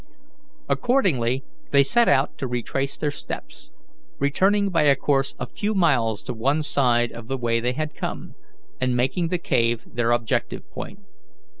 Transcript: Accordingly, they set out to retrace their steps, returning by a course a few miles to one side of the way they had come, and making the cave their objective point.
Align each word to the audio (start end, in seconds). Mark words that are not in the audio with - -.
Accordingly, 0.67 1.43
they 1.69 1.83
set 1.83 2.09
out 2.09 2.35
to 2.39 2.47
retrace 2.47 2.97
their 2.97 3.11
steps, 3.11 3.69
returning 4.17 4.69
by 4.71 4.81
a 4.81 4.95
course 4.95 5.35
a 5.37 5.45
few 5.45 5.75
miles 5.75 6.23
to 6.23 6.33
one 6.33 6.63
side 6.63 7.11
of 7.11 7.27
the 7.27 7.37
way 7.37 7.59
they 7.59 7.73
had 7.73 7.93
come, 7.93 8.33
and 8.79 8.97
making 8.97 9.27
the 9.27 9.37
cave 9.37 9.83
their 9.85 10.09
objective 10.09 10.67
point. 10.71 11.01